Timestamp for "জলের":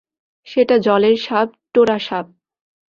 0.77-1.17